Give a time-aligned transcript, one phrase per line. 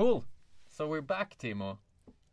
[0.00, 0.24] Cool.
[0.66, 1.76] So we're back, Timo.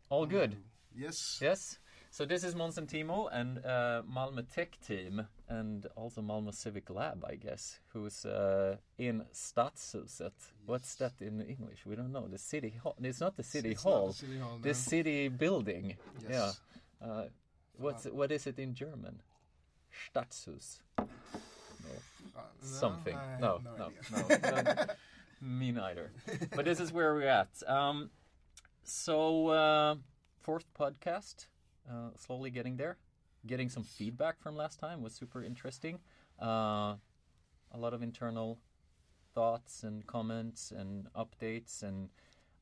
[0.08, 0.56] All good.
[0.96, 1.38] Yes.
[1.42, 1.78] Yes.
[2.10, 6.88] So this is Måns and Timo and uh, Malmö Tech Team and also Malmö Civic
[6.88, 10.32] Lab, I guess, who's uh, in Stadshuset.
[10.64, 11.84] What's that in English?
[11.84, 12.26] We don't know.
[12.26, 12.96] The city hall.
[13.02, 14.06] It's not the city It's hall.
[14.06, 14.72] the city hall, The no.
[14.72, 15.96] city building.
[16.26, 16.60] Yes.
[17.02, 17.06] Yeah.
[17.06, 17.24] Uh,
[17.76, 19.20] what's what is it in German?
[19.92, 20.78] Stadtshus.
[20.96, 23.14] Uh, no, Something.
[23.14, 24.86] I have No, no, no, no.
[25.40, 26.10] Me neither.
[26.54, 27.48] But this is where we're at.
[27.66, 28.10] Um,
[28.82, 29.96] so uh,
[30.40, 31.46] fourth podcast,
[31.88, 32.96] uh, slowly getting there.
[33.46, 36.00] Getting some feedback from last time was super interesting.
[36.42, 36.96] Uh,
[37.72, 38.58] a lot of internal
[39.34, 42.08] thoughts and comments and updates, and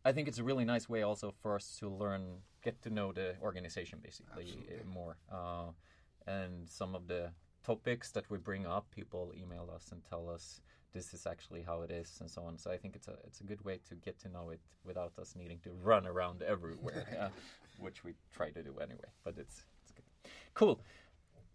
[0.05, 3.13] I think it's a really nice way also for us to learn, get to know
[3.13, 4.77] the organization basically Absolutely.
[4.77, 5.71] uh, more, uh,
[6.27, 7.31] and some of the
[7.65, 8.87] topics that we bring up.
[8.95, 10.61] People email us and tell us
[10.97, 12.57] this is actually how it is and so on.
[12.57, 15.13] So I think it's a it's a good way to get to know it without
[15.21, 17.29] us needing to run around everywhere, yeah,
[17.79, 19.11] which we try to do anyway.
[19.25, 20.07] But it's it's good.
[20.55, 20.81] Cool.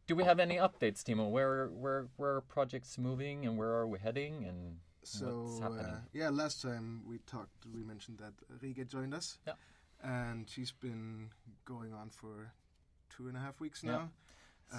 [0.07, 1.25] Do we have any updates, Timo?
[1.37, 4.59] Where where where are projects moving and where are we heading and
[5.03, 5.85] So what's happening?
[5.85, 9.27] uh, yeah, last time we talked, we mentioned that Riga joined us.
[9.47, 9.57] Yeah.
[10.03, 11.29] And she's been
[11.65, 12.33] going on for
[13.15, 14.07] two and a half weeks Yeah.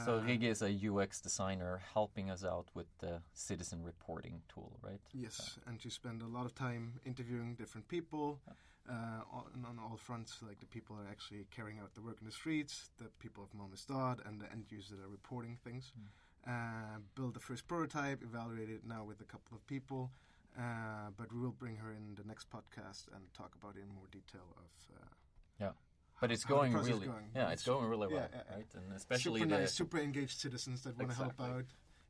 [0.04, 5.00] So Rige is a UX designer helping us out with the citizen reporting tool, right?
[5.12, 8.40] Yes, and she spent a lot of time interviewing different people
[8.88, 8.92] uh,
[9.30, 12.26] on, on all fronts, like the people that are actually carrying out the work in
[12.26, 15.92] the streets, the people of Malmöstad, and the end users that are reporting things.
[16.46, 20.10] Uh, build the first prototype, evaluate it now with a couple of people,
[20.58, 23.94] uh, but we will bring her in the next podcast and talk about it in
[23.94, 24.96] more detail of.
[24.96, 25.04] Uh,
[25.60, 25.72] Yeah.
[26.22, 27.30] But it's going really, going.
[27.34, 28.70] yeah, it's going really well, yeah, yeah, right?
[28.76, 31.64] And especially super the nice, super engaged citizens that want to help out,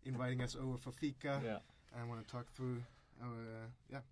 [0.05, 1.41] inviting us over for fika.
[1.43, 1.61] yeah,
[1.97, 2.83] and want to talk through
[3.23, 4.03] our uh, yeah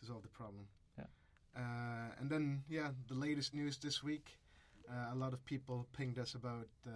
[0.00, 0.64] to solve the problem.
[0.96, 1.04] Yeah.
[1.60, 4.38] Uh, and then yeah, the latest news this week.
[4.88, 6.90] Uh, a lot of people pinged us about uh,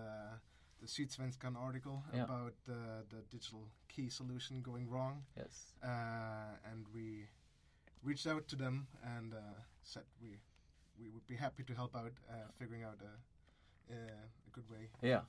[0.81, 2.25] the Sydsvenskan article Yeah.
[2.25, 2.75] about uh,
[3.09, 7.29] the digital key solution going wrong, yes, uh, and we
[8.03, 8.87] reached out to them
[9.17, 9.39] and uh,
[9.83, 10.37] said we
[11.01, 15.21] we would be happy to help out uh, figuring out a, a, good way yeah.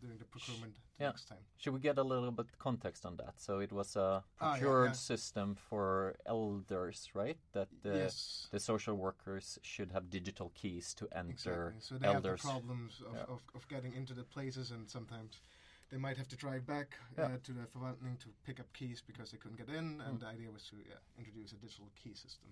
[0.00, 1.08] doing the procurement Yeah.
[1.08, 1.44] next time.
[1.58, 3.34] Should we get a little bit context on that?
[3.40, 4.92] So it was a Ah, yeah, procured yeah.
[5.10, 7.38] system for elders, right?
[7.52, 8.48] That the yes.
[8.50, 11.32] the social workers should have digital keys to enter
[11.68, 11.80] Exactly.
[11.80, 13.34] So they have the problems of, Yeah.
[13.34, 15.40] of, of getting into the places, and sometimes
[15.90, 16.88] they might have to drive back
[17.18, 17.24] Yeah.
[17.24, 20.00] uh, to the förvaltning to pick up keys because they couldn't get in.
[20.00, 20.20] And Mm.
[20.20, 22.48] the idea was to yeah, introduce a digital key system.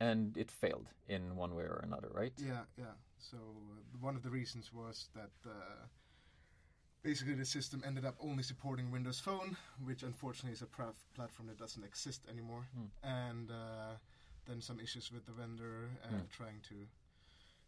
[0.00, 2.32] And it failed in one way or another, right?
[2.38, 2.94] Yeah, yeah.
[3.18, 5.86] So uh, one of the reasons was that uh,
[7.02, 11.58] basically the system ended up only supporting Windows Phone, which unfortunately is a platform that
[11.58, 12.66] doesn't exist anymore.
[12.78, 12.88] Mm.
[13.02, 13.96] And uh,
[14.46, 16.28] then some issues with the vendor uh, Mm.
[16.30, 16.86] trying to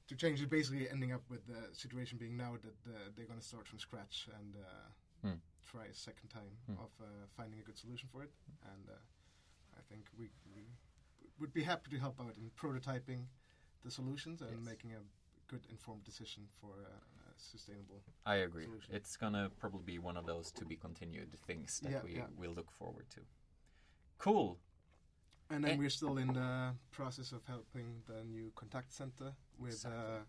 [0.08, 0.48] to change it.
[0.48, 3.78] Basically, ending up with the situation being now that uh, they're going to start from
[3.78, 5.40] scratch and uh, Mm.
[5.64, 6.78] try a second time Mm.
[6.78, 7.04] of uh,
[7.36, 8.30] finding a good solution for it.
[8.72, 8.98] And uh,
[9.76, 10.62] I think we, we
[11.38, 13.26] would be happy to help out in prototyping
[13.84, 14.64] the solutions and Yes.
[14.64, 15.00] making a
[15.48, 18.02] good informed decision for a, a sustainable.
[18.24, 18.64] I agree.
[18.64, 18.94] Solution.
[18.94, 22.26] It's gonna probably be one of those to be continued things that Yeah, we yeah.
[22.36, 23.20] will look forward to.
[24.18, 24.58] Cool.
[25.50, 25.76] And then Eh.
[25.76, 30.14] we're still in the process of helping the new contact center with Exactly.
[30.16, 30.24] uh,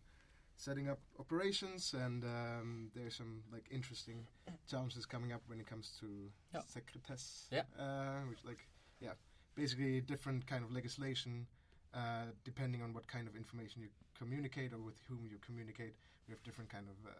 [0.57, 4.27] setting up operations, and um, there's some like interesting
[4.67, 6.61] challenges coming up when it comes to Yeah.
[6.61, 7.63] sekretess, Yeah.
[7.79, 8.67] uh, which like
[8.99, 9.13] yeah,
[9.61, 11.47] basically different kind of legislation.
[11.93, 13.87] Uh, depending on what kind of information you
[14.21, 15.93] communicate or with whom you communicate,
[16.27, 17.13] we have different kind of uh,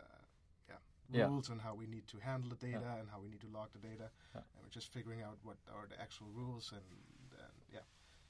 [0.70, 0.75] yeah,
[1.20, 1.28] Yeah.
[1.28, 3.00] rules on how we need to handle the data Yeah.
[3.00, 4.08] and how we need to log the data.
[4.36, 6.86] And we're just figuring out what are the actual rules and,
[7.44, 7.86] and yeah.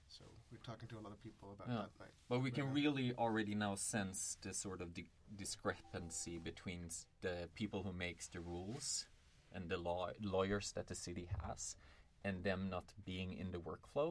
[0.07, 1.89] So we're talking to a lot of people about that.
[1.99, 2.15] Right?
[2.29, 6.89] But we can really already now sense the sort of di- discrepancy between
[7.21, 9.05] the people who makes the rules
[9.53, 11.75] and the law lawyers that the city has,
[12.27, 14.09] and them not being in the workflow,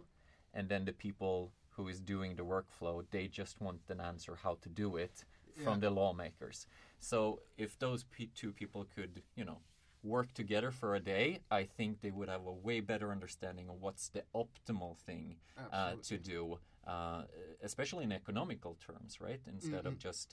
[0.56, 1.38] and then the people
[1.76, 5.16] who is doing the workflow, they just want an answer how to do it
[5.64, 5.80] from Yeah.
[5.84, 6.66] the lawmakers.
[6.98, 7.18] So
[7.64, 9.58] if those p- two people could, you know,
[10.02, 11.26] work together for a day,
[11.60, 15.24] I think they would have a way better understanding of what's the optimal thing
[15.72, 16.58] uh, to do,
[16.92, 17.22] uh,
[17.68, 19.42] especially in economical terms, right?
[19.56, 19.98] Instead of Mhm.
[20.08, 20.28] just,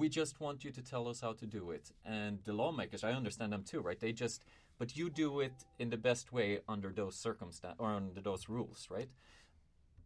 [0.00, 1.92] we just want you to tell us how to do it.
[2.04, 4.00] And the lawmakers, I understand them too, right?
[4.00, 4.40] They just,
[4.80, 8.88] but you do it in the best way under those circumstances or under those rules,
[8.90, 9.10] right?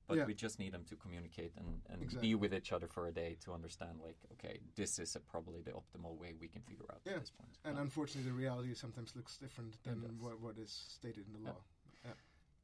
[0.09, 0.27] But Yeah.
[0.27, 2.29] we just need them to communicate and, and Exactly.
[2.29, 5.63] be with each other for a day to understand, like, okay, this is a, probably
[5.63, 7.13] the optimal way we can figure out Yeah.
[7.15, 7.57] at this point.
[7.65, 7.83] And Yeah.
[7.83, 11.63] unfortunately, the reality sometimes looks different than what, what is stated in the law.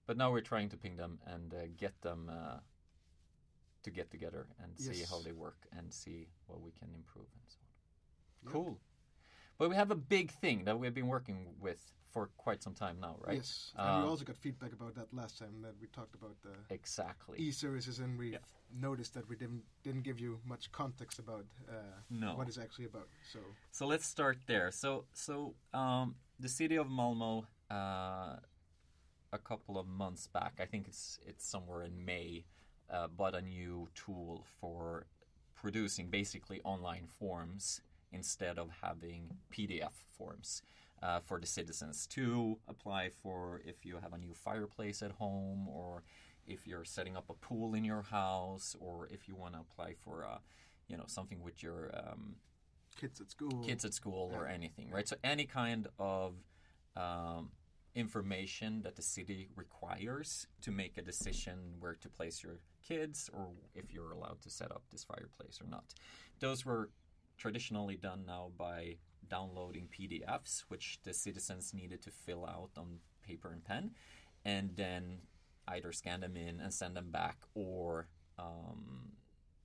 [0.07, 2.59] But now we're trying to ping them and uh, get them uh,
[3.85, 7.47] to get together and see how they work and see what we can improve and
[7.47, 8.53] so on.
[8.53, 8.81] Cool.
[9.59, 12.99] But we have a big thing that we've been working with for quite some time
[13.01, 13.37] now, right?
[13.37, 16.37] Yes, and we Uh, also got feedback about that last time that we talked about
[16.43, 17.39] the Exactly.
[17.39, 18.39] e-services, and we Yeah.
[18.73, 22.35] noticed that we didn't didn't give you much context about uh, No.
[22.37, 23.09] what it's actually about.
[23.23, 23.41] So
[23.73, 24.71] So let's start there.
[24.73, 28.37] So, so um, the city of Malmo, uh,
[29.33, 32.45] a couple of months back, I think it's it's somewhere in May,
[32.93, 35.07] uh, bought a new tool for
[35.55, 37.81] producing basically online forms
[38.13, 40.63] instead of having PDF forms
[41.03, 45.69] uh, for the citizens to apply for if you have a new fireplace at home
[45.69, 46.03] or
[46.47, 49.95] if you're setting up a pool in your house or if you want to apply
[50.05, 50.39] for uh,
[50.89, 52.37] you know something with your um,
[53.01, 55.09] kids at school, kids at school or anything, right?
[55.09, 56.35] So any kind of
[56.97, 57.51] um,
[57.95, 63.49] information that the city requires to make a decision where to place your kids or
[63.75, 65.95] if you're allowed to set up this fireplace or not.
[66.41, 66.91] Those were
[67.37, 68.97] traditionally done now by
[69.29, 73.93] downloading PDFs, which the citizens needed to fill out on paper and pen,
[74.45, 75.19] and then
[75.69, 78.09] either scan them in and send them back or
[78.39, 79.13] um,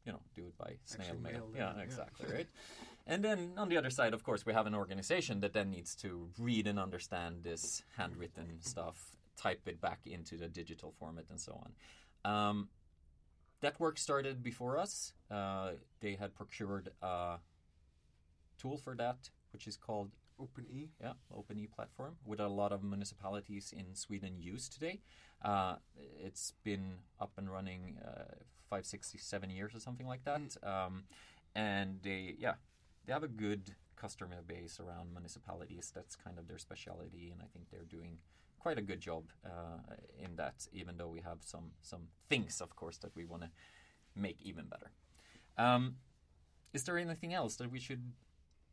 [0.06, 1.32] you know do it by snail Actually mail.
[1.32, 1.84] mail Yeah, yeah.
[1.84, 2.48] exactly, right?
[3.08, 5.96] And then on the other side, of course, we have an organization that then needs
[5.98, 11.40] to read and understand this handwritten stuff, type it back into the digital format, and
[11.40, 12.32] so on.
[12.32, 12.70] Um,
[13.62, 15.14] that work started before us.
[15.30, 17.38] Uh, they had procured a
[18.58, 20.90] tool for that, which is called Open E.
[21.00, 25.00] yeah, OpenE platform, with a lot of municipalities in Sweden use today.
[25.42, 28.36] Uh, it's been up and running uh,
[28.70, 30.58] five, six, seven years or something like that.
[30.62, 31.06] Um,
[31.56, 32.56] and they, yeah,
[33.06, 35.94] they have a good customer base around municipalities.
[35.96, 38.18] That's kind of their specialty, and I think they're doing
[38.60, 40.68] quite a good job uh, in that.
[40.74, 43.52] Even though we have some some things, of course, that we want to
[44.18, 44.92] make even better.
[45.58, 45.96] Um,
[46.74, 48.12] is there anything else that we should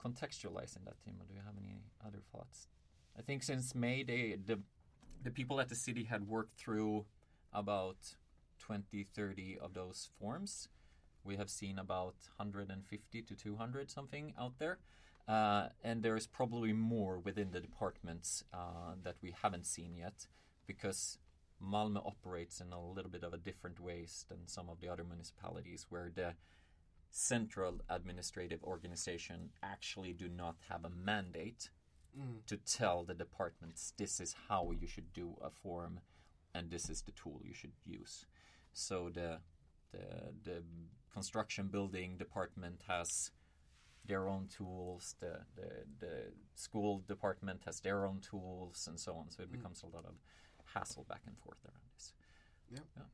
[0.04, 1.14] contextualize in that, Tim?
[1.20, 2.68] Or do you have any other thoughts?
[3.18, 4.60] I think since May, they, the
[5.22, 7.04] the people at the city had worked through
[7.52, 8.16] about
[8.58, 10.68] 20, 30 of those forms.
[11.24, 14.78] We have seen about 150 to 200 something out there.
[15.28, 20.26] Uh, and there is probably more within the departments uh, that we haven't seen yet
[20.66, 21.18] because
[21.62, 25.04] Malmö operates in a little bit of a different ways than some of the other
[25.04, 26.34] municipalities where the
[27.12, 31.70] central administrative organization actually do not have a mandate
[32.18, 32.44] Mm.
[32.46, 36.00] to tell the departments this is how you should do a form
[36.54, 38.26] and this is the tool you should use
[38.74, 39.40] so the
[39.92, 40.62] the, the
[41.10, 43.30] construction building department has
[44.04, 45.70] their own tools the, the
[46.00, 49.52] the school department has their own tools and so on so it Mm.
[49.52, 50.16] becomes a lot of
[50.74, 52.12] hassle back and forth around this
[52.70, 53.04] Yeah.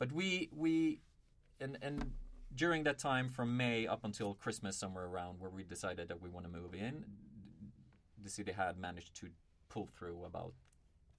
[0.00, 1.00] but we we
[1.60, 2.10] and and
[2.56, 6.28] during that time from May up until Christmas somewhere around where we decided that we
[6.28, 7.04] want to move in
[8.26, 9.28] the city had managed to
[9.68, 10.52] pull through about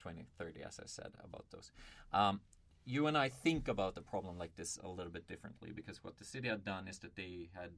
[0.00, 1.72] 20 30 as I said about those.
[2.12, 2.40] Um,
[2.84, 6.18] you and I think about the problem like this a little bit differently because what
[6.18, 7.70] the city had done is that they had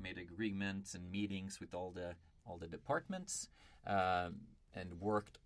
[0.00, 2.14] made agreements and meetings with all the
[2.46, 3.48] all the departments
[3.86, 4.36] um,
[4.74, 5.38] and worked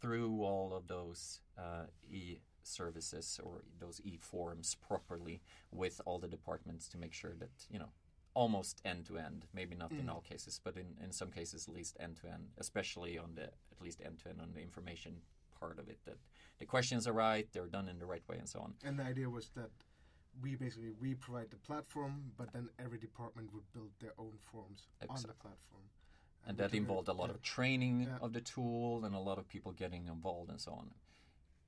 [0.00, 5.40] through all of those uh, e services or those e forms properly
[5.72, 7.90] with all the departments to make sure that you know
[8.34, 10.10] almost end to end maybe not in Mm.
[10.14, 13.44] all cases but in, in some cases at least end to end especially on the
[13.74, 15.12] at least end to end on the information
[15.58, 16.16] part of it that
[16.58, 19.04] the questions are right they're done in the right way and so on And the
[19.04, 19.70] idea was that
[20.42, 24.86] we basically we provide the platform, but then every department would build their own forms
[25.08, 25.82] on the platform.
[26.46, 27.34] and we that involved a lot yeah.
[27.34, 28.18] of training Yeah.
[28.24, 30.86] of the tool and a lot of people getting involved and so on.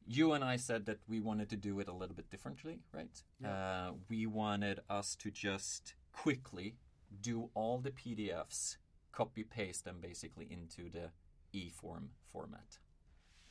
[0.06, 3.22] You and I said that we wanted to do it a little bit differently, right?
[3.44, 6.76] Uh, we wanted us to just quickly
[7.20, 8.76] do all the PDFs,
[9.12, 11.10] copy paste them basically into the
[11.52, 12.78] e-form format.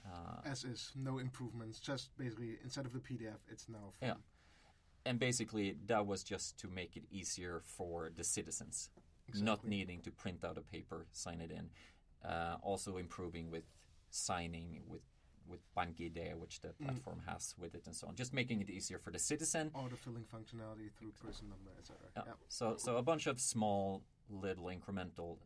[0.05, 1.79] Uh, As is, no improvements.
[1.79, 3.93] Just basically instead of the PDF, it's now.
[3.99, 4.13] From, Yeah.
[5.05, 8.89] and basically, that was just to make it easier for the citizens.
[9.33, 11.69] not needing to print out a paper, sign it in.
[12.27, 13.63] Uh, also improving with
[14.09, 15.01] signing with
[15.51, 18.15] with BankID, which the platform has with it, and so on.
[18.15, 19.71] Just making it easier for the citizen.
[19.75, 21.97] Autofilling functionality through person number, etc.
[22.15, 22.23] Yeah.
[22.27, 22.33] Yeah.
[22.47, 25.37] So so a bunch of small, little incremental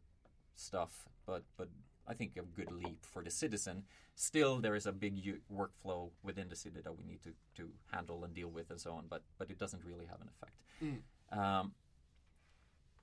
[0.56, 1.70] stuff, but but
[2.08, 3.84] I think a good leap for the citizen.
[4.16, 7.70] Still, there is a big u- workflow within the city that we need to, to
[7.92, 9.06] handle and deal with, and so on.
[9.10, 10.58] But but it doesn't really have an effect.
[10.84, 11.38] Mm.
[11.38, 11.72] Um,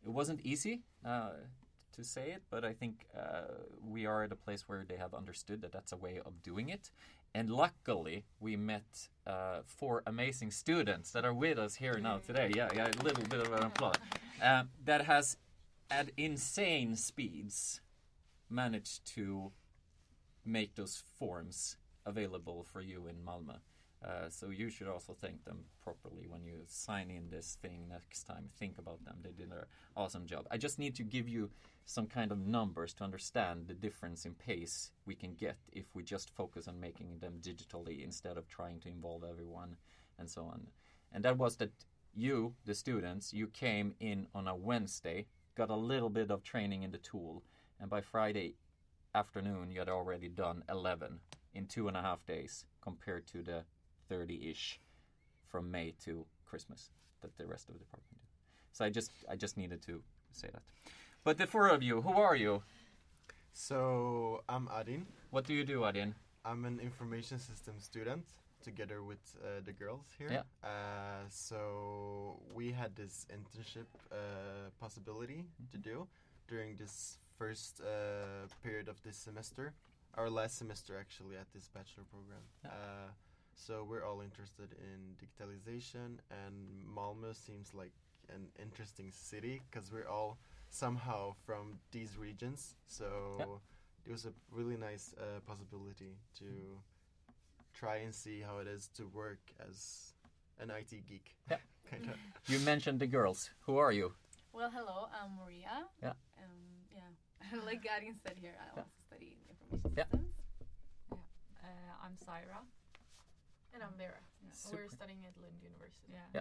[0.04, 1.30] it wasn't easy uh,
[1.92, 3.42] to say it, but I think uh,
[3.86, 6.68] we are at a place where they have understood that that's a way of doing
[6.68, 6.90] it,
[7.34, 12.50] and luckily we met uh, four amazing students that are with us here now today.
[12.54, 13.96] Yeah, yeah, a little bit of an applause.
[14.44, 15.36] Um, that has,
[15.88, 17.80] at insane speeds,
[18.50, 19.52] managed to
[20.44, 23.58] make those forms available for you in Malmö.
[24.04, 28.24] Uh, so you should also thank them properly when you sign in this thing next
[28.24, 28.48] time.
[28.58, 29.64] Think about them; they did an
[29.96, 30.46] awesome job.
[30.50, 31.50] I just need to give you
[31.84, 36.02] some kind of numbers to understand the difference in pace we can get if we
[36.02, 39.76] just focus on making them digitally instead of trying to involve everyone
[40.18, 40.66] and so on.
[41.12, 41.72] And that was that
[42.14, 46.82] you, the students, you came in on a Wednesday, got a little bit of training
[46.82, 47.42] in the tool,
[47.80, 48.56] and by Friday
[49.14, 51.20] afternoon you had already done 11
[51.54, 53.64] in two and a half days compared to the
[54.12, 54.80] 30-ish
[55.48, 56.90] from May to Christmas
[57.22, 58.26] that the rest of the department did.
[58.72, 60.02] So I just I just needed to
[60.32, 60.62] say that.
[61.24, 62.62] But the four of you, who are you?
[63.52, 65.06] So I'm Adin.
[65.30, 66.14] What do you do, Adin?
[66.44, 68.24] I'm an information system student
[68.62, 70.30] together with uh, the girls here.
[70.30, 70.68] Yeah.
[70.68, 74.16] Uh, so we had this internship uh,
[74.80, 76.06] possibility to do
[76.48, 79.74] during this first uh, period of this semester,
[80.14, 82.44] our last semester actually at this bachelor program.
[82.64, 82.70] Yeah.
[83.54, 86.54] So we're all interested in digitalization, and
[86.96, 87.92] Malmö seems like
[88.28, 92.74] an interesting city because we're all somehow from these regions.
[92.88, 93.60] So
[94.06, 96.44] it was a really nice uh, possibility to
[97.74, 100.12] try and see how it is to work as
[100.58, 101.34] an IT geek.
[101.50, 101.58] Yeah.
[101.90, 102.16] kind of.
[102.48, 103.50] You mentioned the girls.
[103.66, 104.12] Who are you?
[104.52, 105.86] Well, hello, I'm Maria.
[106.02, 106.10] Yeah.
[106.38, 106.50] Um,
[106.90, 107.60] yeah.
[107.66, 108.82] like Garin said here, I Yeah.
[108.82, 110.04] also study information Yeah.
[110.04, 110.34] systems.
[111.62, 112.60] Uh, I'm Syra.
[113.74, 114.20] And I'm Vera.
[114.52, 114.82] Super.
[114.84, 116.12] We're studying at Lund University.
[116.12, 116.18] Yeah.
[116.34, 116.40] Yeah.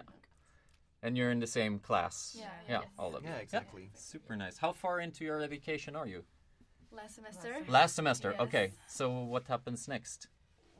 [1.02, 2.36] And you're in the same class.
[2.38, 2.90] Yeah, Yeah, yes.
[2.98, 3.30] all of you.
[3.30, 3.90] Yeah, exactly.
[3.94, 4.58] Super nice.
[4.58, 6.24] How far into your education are you?
[6.92, 7.40] Last semester.
[7.54, 7.72] semester.
[7.72, 8.30] Last semester.
[8.32, 8.40] Yes.
[8.42, 8.70] Okay.
[8.86, 10.28] So what happens next?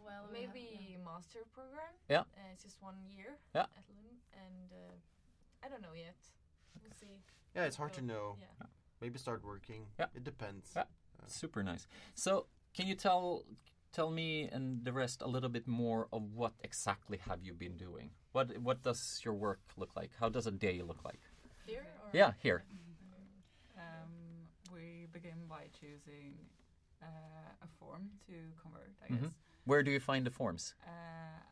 [0.04, 1.92] Well, we have- Maybe master program.
[2.08, 2.20] Yeah.
[2.20, 3.62] Uh, it's just one year Yeah.
[3.62, 6.16] at Lund, and uh, I don't know yet.
[6.82, 7.22] We'll see.
[7.56, 8.36] Yeah, it's hard to know.
[8.38, 8.66] Yeah.
[9.00, 9.86] Maybe start working.
[9.98, 10.06] Yeah.
[10.14, 10.70] It depends.
[10.76, 10.84] Yeah.
[11.26, 11.86] Super nice.
[12.14, 13.44] So can you tell
[13.92, 17.76] tell me and the rest a little bit more of what exactly have you been
[17.76, 18.10] doing?
[18.32, 20.10] What what does your work look like?
[20.18, 21.20] How does a day look like?
[21.66, 22.64] Here or Yeah, here.
[23.76, 26.34] Um, we begin by choosing
[27.02, 27.06] uh,
[27.62, 29.22] a form to convert, I Mhm.
[29.22, 29.34] guess,
[29.64, 30.74] Where do you find the forms?
[30.86, 30.90] uh,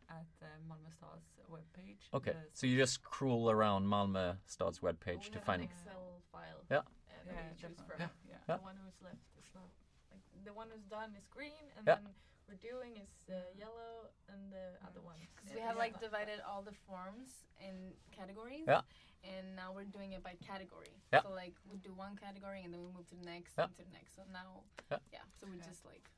[0.08, 2.08] at uh, Malmö Stad's webpage.
[2.14, 2.32] Okay.
[2.32, 6.62] The- So you just scroll around Malmö Stad's webpage we to find an Excel file.
[6.70, 6.78] Yeah.
[6.78, 6.82] Uh,
[7.26, 8.00] that yeah, we from.
[8.00, 8.08] Yeah.
[8.48, 8.56] Yeah.
[8.56, 9.68] The one who's left is not
[10.12, 11.96] like the one who's done is green, and Yeah.
[11.96, 12.14] then
[12.50, 15.16] we're doing is uh, yellow, and the other one.
[15.36, 17.74] Because we have like divided all the forms in
[18.10, 18.64] categories.
[18.66, 18.80] Yeah.
[19.22, 20.94] And now we're doing it by category.
[21.12, 21.22] Yeah.
[21.22, 23.64] So like we do one category and then we move to the next Yeah.
[23.64, 24.16] and to the next.
[24.16, 24.64] So now,
[25.12, 25.20] Yeah.
[25.38, 25.64] So we Yeah.
[25.70, 26.08] just like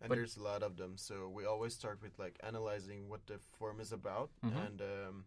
[0.00, 0.96] And But- there's a lot of them.
[0.96, 4.66] So we always start with like analyzing what the form is about Mhm.
[4.66, 5.26] and um,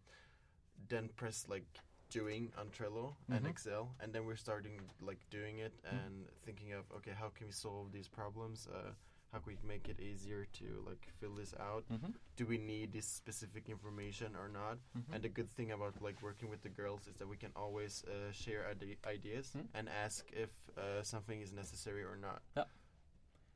[0.88, 1.68] then press like
[2.10, 3.50] doing on Trello and Mhm.
[3.50, 3.96] Excel.
[4.00, 5.96] And then we're starting like doing it Mm-hmm.
[5.98, 8.68] and thinking of, okay, how can we solve these problems?
[8.68, 8.94] Uh,
[9.32, 11.84] how can we make it easier to like fill this out?
[11.90, 12.14] Mhm.
[12.36, 14.78] Do we need this specific information or not?
[14.98, 15.14] Mhm.
[15.14, 18.04] And the good thing about like working with the girls is that we can always
[18.06, 19.68] uh, share ide- ideas Mm.
[19.74, 22.42] and ask if uh, something is necessary or not.
[22.58, 22.66] Yeah.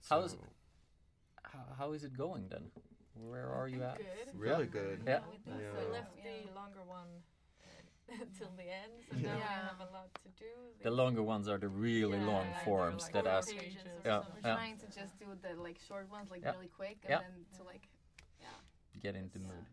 [0.10, 0.48] How is- So-
[1.44, 2.72] How, how is it going then?
[3.14, 3.98] Where are you at?
[3.98, 4.36] Good.
[4.36, 4.72] Really Yeah.
[4.80, 5.04] good.
[5.06, 5.22] Yeah.
[5.30, 5.72] we Yeah.
[5.72, 5.86] so.
[5.86, 6.24] We left Yeah.
[6.48, 7.24] the longer one
[8.38, 9.30] till the end, so Yeah.
[9.30, 10.52] now we have a lot to do.
[10.84, 13.50] The longer ones are the really Yeah, long like forms like that ask.
[13.50, 14.20] pages or Yeah.
[14.34, 14.56] we're Yeah.
[14.56, 16.52] trying to just do the like short ones like Yeah.
[16.54, 17.20] really quick and Yeah.
[17.22, 17.90] then to like
[18.40, 18.48] yeah.
[19.00, 19.66] get into the mood.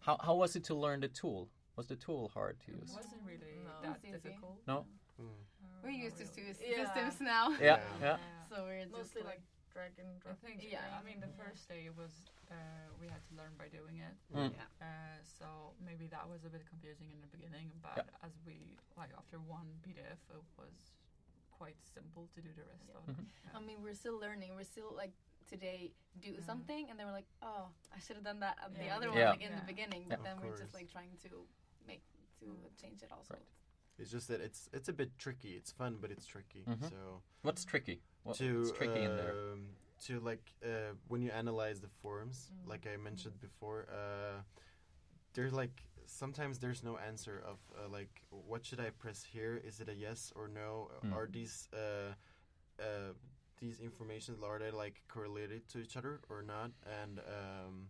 [0.00, 1.48] How, how was it to learn the tool?
[1.76, 2.90] Was the tool hard to use?
[2.90, 3.82] It wasn't really No.
[3.82, 4.18] that It's easy.
[4.28, 4.58] difficult.
[4.66, 4.86] No?
[5.20, 5.26] Mm.
[5.26, 6.56] Uh, We're not used to really.
[6.60, 6.84] Yeah.
[6.84, 7.50] systems now.
[7.50, 7.80] Yeah, Yeah.
[8.00, 8.16] yeah.
[8.48, 9.42] So we're just Mostly like, like
[9.72, 10.38] drag and I drop.
[10.40, 10.70] think, Yeah.
[10.72, 12.12] yeah, I mean, the first day it was
[12.50, 12.54] uh,
[13.00, 14.14] we had to learn by doing it.
[14.34, 14.52] Mm.
[14.54, 14.66] yeah.
[14.82, 15.46] Uh, so
[15.84, 18.26] maybe that was a bit confusing in the beginning, but Yeah.
[18.26, 20.92] as we like after one PDF, it was
[21.50, 22.96] quite simple to do the rest Yeah.
[22.98, 23.16] of it.
[23.16, 23.26] Mhm.
[23.44, 23.56] Yeah.
[23.56, 24.54] I mean, we're still learning.
[24.56, 25.12] We're still like
[25.46, 26.44] today do Mhm.
[26.44, 29.30] something, and then we're like, oh, I should have done that at the other Yeah.
[29.30, 29.60] one like in Yeah.
[29.60, 30.02] the beginning.
[30.02, 30.16] Yeah.
[30.16, 31.46] But then we're just like trying to
[31.86, 32.02] make
[32.40, 33.34] to change it also.
[33.34, 33.46] Right.
[33.98, 35.56] It's just that it's it's a bit tricky.
[35.56, 36.64] It's fun, but it's tricky.
[36.64, 36.88] Mhm.
[36.90, 38.02] So What's tricky?
[38.22, 39.34] What, to what's tricky in there?
[40.06, 42.68] To like uh, when you analyze the forms, Mm.
[42.70, 44.42] like I mentioned before, uh,
[45.34, 49.60] there's like sometimes there's no answer of uh, like what should I press here?
[49.64, 50.90] Is it a yes or no?
[51.04, 51.12] Mm.
[51.14, 52.12] Are these uh,
[52.82, 53.12] uh,
[53.60, 56.70] these information are they like correlated to each other or not?
[57.02, 57.88] And um,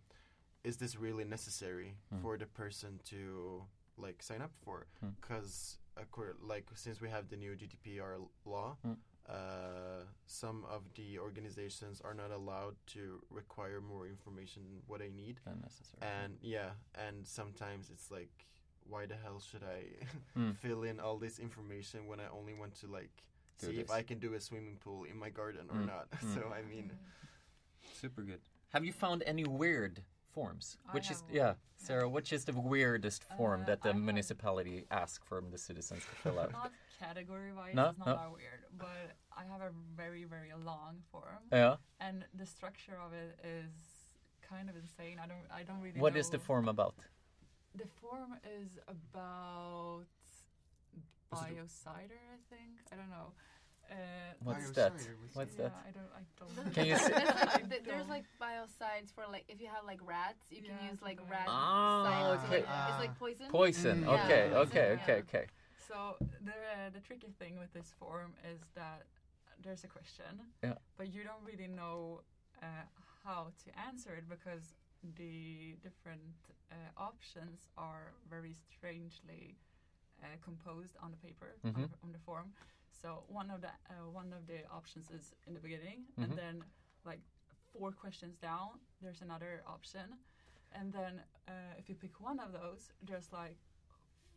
[0.63, 2.21] is this really necessary Mm.
[2.21, 3.63] for the person to
[3.97, 4.85] like sign up for?
[5.03, 5.13] Mm.
[5.21, 5.77] Because
[6.43, 8.97] like since we have the new GDPR law, Mm.
[9.31, 15.09] Uh, some of the organizations are not allowed to require more information than what I
[15.15, 15.39] need.
[15.45, 16.01] Than necessary.
[16.23, 16.71] And yeah,
[17.07, 18.29] and sometimes it's like,
[18.89, 20.51] why the hell should I Hmm.
[20.51, 23.11] fill in all this information when I only want to like
[23.59, 23.91] Do see if.
[23.91, 25.87] I can do a swimming pool in my garden or Mm.
[25.87, 26.09] not?
[26.21, 26.33] Mm.
[26.33, 26.91] So I mean,
[27.93, 28.41] Super good.
[28.73, 30.01] Have you found any weird
[30.33, 30.77] forms?
[30.89, 31.35] I Which is have one.
[31.35, 32.09] yeah, Sarah.
[32.09, 36.03] Which is the weirdest form Uh, that the I have- municipality asks from the citizens
[36.09, 36.53] to fill out?
[37.01, 38.15] Not category wise, No, it's not no.
[38.15, 41.75] that weird, but I have a very, very long form, yeah.
[41.99, 43.71] and the structure of it is
[44.47, 45.19] kind of insane.
[45.23, 45.99] I don't, I don't really.
[45.99, 46.19] What know.
[46.19, 46.95] is the form about?
[47.75, 50.05] The form is about
[50.95, 52.73] Is it a- biocider, I think.
[52.91, 53.31] I don't know.
[53.89, 53.95] Uh,
[54.43, 54.93] What's that?
[54.93, 55.73] what's What's yeah, that?
[55.85, 56.11] I don't.
[56.15, 56.73] I don't.
[56.75, 59.85] Can you say- There's like, I th- there's like biocides for like if you have
[59.85, 62.63] like rats, you can use like rat like Ah, okay.
[62.63, 63.45] Like, it's like poison.
[63.49, 64.03] Poison.
[64.05, 64.23] Mm.
[64.23, 64.49] Okay.
[64.51, 64.57] Yeah.
[64.59, 64.97] Okay.
[65.01, 65.13] Okay.
[65.27, 65.45] Okay.
[65.87, 69.03] So the uh, the tricky thing with this form is that
[69.63, 70.33] there's a question,
[70.63, 70.75] Yeah.
[70.97, 72.21] but you don't really know
[72.61, 72.85] uh,
[73.23, 74.75] how to answer it because
[75.17, 76.35] the different
[76.71, 79.57] uh, options are very strangely
[80.23, 81.89] uh, composed on the paper on, Mhm.
[81.89, 82.53] the, on the form.
[82.91, 86.23] So one of the uh, one of the options is in the beginning, Mhm.
[86.23, 86.63] and then
[87.05, 87.21] like
[87.73, 90.19] four questions down, there's another option,
[90.71, 93.57] and then uh, if you pick one of those, there's like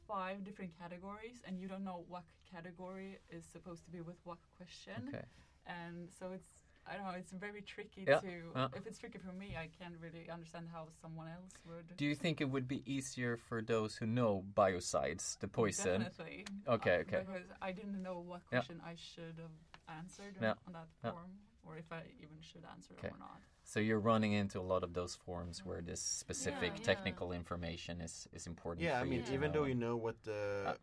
[0.06, 4.38] five different categories, and you don't know what category is supposed to be with what
[4.56, 5.24] question, Okay.
[5.66, 6.50] and so it's.
[6.86, 7.16] I don't know.
[7.16, 8.32] It's very tricky Yeah, to.
[8.54, 8.68] yeah.
[8.76, 11.96] If it's tricky for me, I can't really understand how someone else would.
[11.96, 16.02] Do you think it would be easier for those who know biocides, the poison?
[16.02, 16.44] Definitely.
[16.68, 17.20] Okay, Uh, okay.
[17.24, 18.58] Because I didn't know what Yeah.
[18.60, 19.56] question I should have
[19.88, 21.12] answered Yeah, on that yeah.
[21.12, 21.32] form,
[21.62, 23.08] or if I even should answer Okay.
[23.08, 23.40] it or not.
[23.66, 26.84] So you're running into a lot of those forms where this specific Yeah, yeah.
[26.94, 28.84] technical information is is important.
[28.84, 29.60] yeah, for I mean, to even know.
[29.60, 30.74] though you know what the Uh,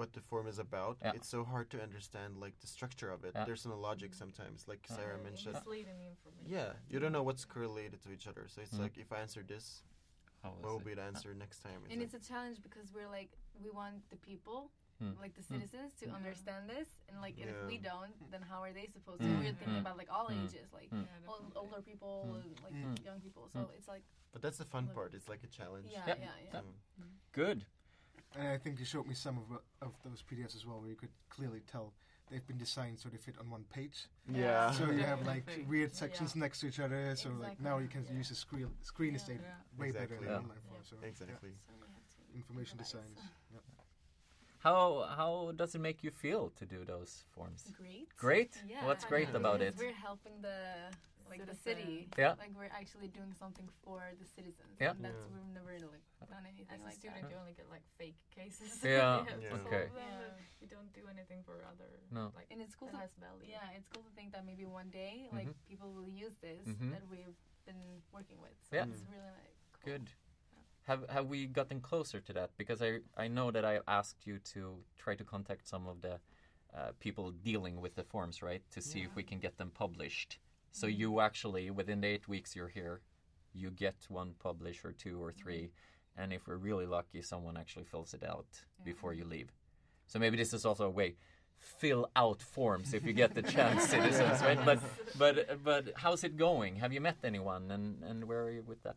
[0.00, 1.12] what the form is about, Yeah.
[1.16, 3.32] it's so hard to understand like the structure of it.
[3.34, 3.46] Yeah.
[3.46, 4.96] There's no logic sometimes, like Yeah.
[4.96, 5.54] Sarah Uh, mentioned.
[5.54, 6.50] misleading information.
[6.56, 8.44] Yeah, you don't know what's correlated to each other.
[8.48, 8.80] So it's Mm.
[8.84, 9.82] like if I answer this,
[10.42, 11.80] what will be the answer next time?
[11.84, 13.30] And like- it's a challenge because we're like
[13.64, 14.70] we want the people.
[15.00, 15.54] Like the Hmm.
[15.54, 16.14] citizens, to Yeah.
[16.14, 19.26] understand this, and like if we don't, then how are they supposed to?
[19.26, 19.38] Hmm.
[19.40, 19.86] We're thinking Hmm.
[19.86, 20.44] about like all Hmm.
[20.44, 21.02] ages, like Hmm.
[21.02, 22.40] Yeah, old, older people, Hmm.
[22.40, 22.94] and, like Hmm.
[23.04, 23.48] young people.
[23.52, 25.14] So it's like but that's the fun Look- part.
[25.14, 25.90] It's like a challenge.
[25.90, 26.14] yeah, Yeah.
[26.18, 26.50] yeah, yeah.
[26.52, 26.74] So-
[27.32, 27.64] Good.
[28.34, 30.96] And I think you showed me some of of those PDFs as well, where you
[30.96, 31.94] could clearly tell
[32.28, 34.06] they've been designed so they fit on one page.
[34.26, 34.70] Yeah.
[34.72, 35.64] So you have like Definitely.
[35.64, 35.96] weird Yeah.
[35.98, 37.16] sections next to each other.
[37.16, 38.18] So like now you can Exactly.
[38.18, 39.20] use the screen screen Yeah.
[39.20, 39.56] estate Yeah.
[39.78, 40.26] way better Exactly.
[40.26, 40.40] than Yeah.
[40.42, 40.84] online form.
[40.84, 41.06] So yeah.
[41.08, 41.52] Exactly.
[41.66, 43.04] So we have to information design.
[43.04, 43.60] Is, yeah.
[44.58, 47.62] How how does it make you feel to do those forms?
[47.78, 48.08] Great.
[48.16, 48.52] Great.
[48.68, 48.84] Yeah.
[48.86, 49.86] What's great know, about because it?
[49.86, 50.90] We're helping the
[51.30, 52.08] like the city.
[52.18, 52.34] Yeah.
[52.40, 54.74] Like we're actually doing something for the citizens.
[54.80, 54.96] Yeah.
[54.96, 55.30] And that's Yeah.
[55.36, 57.30] we've never like done anything As a student, that.
[57.30, 58.82] you only get like fake cases.
[58.82, 59.60] Yeah, You Yeah.
[59.62, 59.84] okay.
[59.94, 60.34] Yeah.
[60.60, 61.90] You don't do anything for other.
[62.10, 62.32] No.
[62.34, 63.46] Like And it's cool that to has value.
[63.46, 65.68] yeah, it's cool to think that maybe one day like Mhm.
[65.70, 66.90] people will use this Mhm.
[66.96, 67.36] that we've
[67.68, 68.56] been working with.
[68.66, 68.90] So Yeah.
[68.90, 69.92] it's really like cool.
[69.92, 70.10] Good.
[70.88, 72.50] Have have we gotten closer to that?
[72.56, 74.60] Because I I know that I asked you to
[74.96, 76.14] try to contact some of the
[76.76, 80.38] uh, people dealing with the forms, right, to see if we can get them published.
[80.72, 83.02] So you actually within the eight weeks you're here,
[83.52, 85.70] you get one publish or two or three,
[86.16, 88.50] and if we're really lucky, someone actually fills it out
[88.82, 89.50] before you leave.
[90.06, 91.16] So maybe this is also a way
[91.58, 94.64] fill out forms if you get the chance, citizens, right?
[94.64, 94.78] But
[95.18, 96.76] but but how's it going?
[96.76, 98.96] Have you met anyone, and and where are you with that?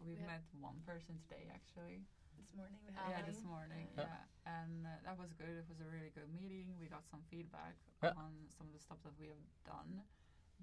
[0.00, 0.26] Uh, we've Yeah.
[0.26, 2.00] met one person today, actually.
[2.38, 3.88] This morning we yeah, this morning.
[3.96, 4.08] Yeah.
[4.08, 4.24] Yeah,
[4.64, 5.50] and uh, that was good.
[5.60, 6.72] It was a really good meeting.
[6.80, 8.14] We got some feedback Yeah.
[8.16, 10.02] on some of the stuff that we have done,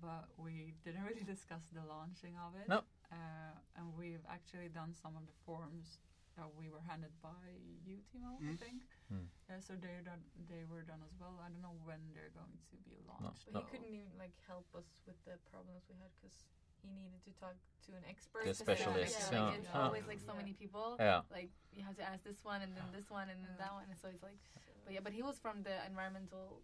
[0.02, 2.68] but we didn't really discuss the launching of it.
[2.68, 2.82] No.
[3.12, 6.00] Uh, and we've actually done some of the forms
[6.36, 7.46] that we were handed by
[7.86, 8.60] you, Timo, I Mm.
[8.60, 8.82] think.
[9.14, 9.28] Mm.
[9.50, 10.22] Yeah, so they're done.
[10.50, 11.40] They were done as well.
[11.42, 13.46] I don't know when they're going to be launched.
[13.46, 13.60] But No.
[13.62, 16.46] he couldn't even like help us with the problems we had because
[16.84, 17.56] he needed to talk
[17.88, 18.44] to an expert.
[18.46, 19.46] The to specialist, say, Yeah, yeah.
[19.48, 20.40] like, it's always like so Yeah.
[20.42, 20.96] many people.
[21.00, 21.22] Yeah.
[21.32, 23.86] Like you have to ask this one and then this one and then that one.
[23.90, 24.40] And so it's like,
[24.86, 26.62] but yeah, but he was from the environmental.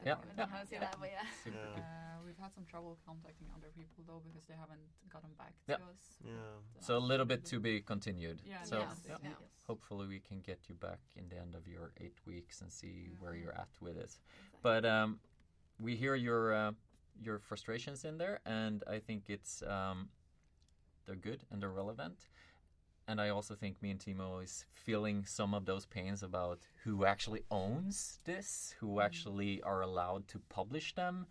[0.00, 0.14] I Yeah.
[0.14, 0.48] don't even know Yeah.
[0.54, 0.80] how to say Yeah.
[0.86, 1.24] that, but yeah.
[1.46, 1.82] Yeah.
[1.82, 5.72] Uh, we've had some trouble contacting other people though because they haven't gotten back to
[5.72, 5.88] Yeah.
[5.90, 6.18] us.
[6.24, 6.32] Yeah.
[6.80, 8.42] So a little bit to be continued.
[8.44, 9.16] Yeah, So Yes, yeah.
[9.22, 9.34] yeah.
[9.66, 13.08] hopefully we can get you back in the end of your eight weeks and see
[13.20, 13.40] where Mhm.
[13.42, 14.04] you're at with it.
[14.04, 14.60] Exactly.
[14.62, 15.20] But um,
[15.80, 16.72] we hear your uh,
[17.22, 20.08] your frustrations in there, and I think it's um,
[21.06, 22.28] they're good and they're relevant.
[23.08, 27.06] And I also think me and Timo is feeling some of those pains about who
[27.06, 31.26] actually owns this, who actually are allowed to publish them.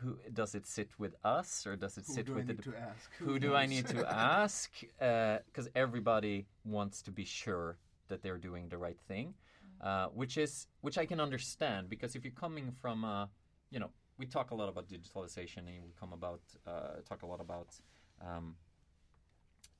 [0.00, 3.10] Who does it sit with us, or does it Who sit with the ask?
[3.18, 4.08] who do I need to
[4.40, 4.70] ask?
[5.00, 9.34] Because everybody wants to be sure that they're doing the right thing,
[9.80, 13.28] uh, which is which I can understand because if you're coming from a
[13.70, 17.26] you know, we talk a lot about digitalization, and we come about uh, talk a
[17.26, 17.68] lot about
[18.20, 18.56] um,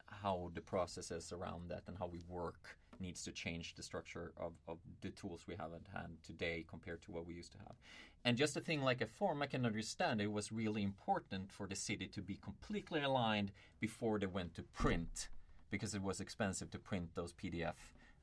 [0.07, 4.53] how the processes around that and how we work needs to change the structure of,
[4.67, 7.77] of the tools we have at hand today compared to what we used to have.
[8.25, 11.67] And just a thing like a form, I can understand it was really important for
[11.67, 15.29] the city to be completely aligned before they went to print
[15.71, 17.75] because it was expensive to print those PDF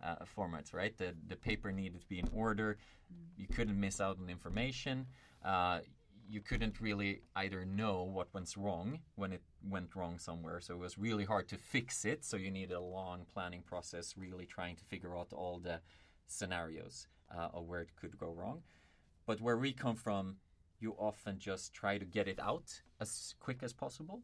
[0.03, 0.97] uh, formats, right?
[0.97, 2.77] The, the paper needed to be in order.
[3.37, 5.05] You couldn't miss out on information.
[5.43, 5.79] Uh,
[6.29, 10.59] you couldn't really either know what went wrong when it went wrong somewhere.
[10.59, 12.25] So it was really hard to fix it.
[12.25, 15.81] So you needed a long planning process, really trying to figure out all the
[16.27, 18.61] scenarios uh, of where it could go wrong.
[19.25, 20.37] But where we come from,
[20.79, 24.21] you often just try to get it out as quick as possible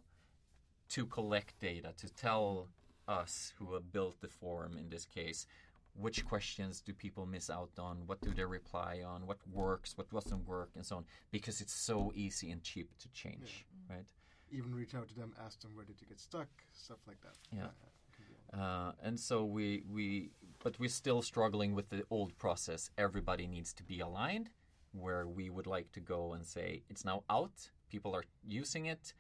[0.90, 2.68] to collect data, to tell
[3.08, 5.46] us who have built the form in this case
[5.96, 8.04] which questions do people miss out on?
[8.06, 9.28] What do they reply on?
[9.28, 9.98] What works?
[9.98, 10.70] What doesn't work?
[10.76, 11.06] And so on.
[11.32, 14.06] Because it's so easy and cheap to change right?
[14.52, 17.36] Even reach out to them, ask them where did you get stuck, stuff like that.
[17.52, 17.68] Yeah.
[18.16, 18.60] can be on.
[18.60, 20.32] uh, and so we we
[20.64, 22.90] but we're still struggling with the old process.
[22.98, 24.50] Everybody needs to be aligned
[24.94, 27.70] where we would like to go and say it's now out.
[27.90, 29.14] People are using it.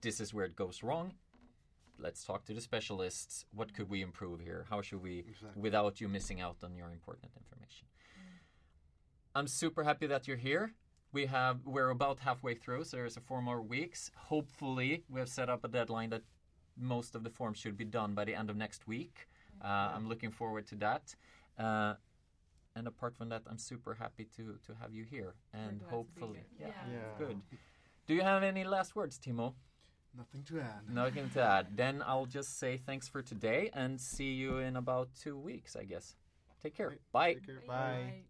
[0.00, 1.12] This is where it goes wrong
[2.00, 3.44] let's talk to the specialists.
[3.52, 4.66] What could we improve here?
[4.70, 5.60] How should we Exactly.
[5.62, 7.86] without you missing out on your important information?
[9.34, 10.72] I'm super happy that you're here.
[11.12, 14.10] We have we're about halfway through so there's a four more weeks.
[14.16, 16.22] Hopefully we have set up a deadline that
[16.76, 19.28] most of the forms should be done by the end of next week.
[19.62, 21.14] Uh, i'm looking forward to that.
[21.58, 21.94] Uh,
[22.76, 25.34] and apart from that i'm super happy to to have you here.
[25.52, 26.68] And glad to be hopefully here.
[26.68, 27.18] yeah, Yeah.
[27.26, 27.40] good.
[28.06, 29.54] Do you have any last words timo
[30.16, 30.92] Nothing to add.
[30.92, 31.76] Nothing to add.
[31.76, 35.84] Then I'll just say thanks for today and see you in about two weeks, I
[35.84, 36.16] guess.
[36.62, 36.88] Take care.
[36.88, 37.00] Right.
[37.12, 37.34] Bye.
[37.34, 37.62] Take care.
[37.66, 38.24] Bye.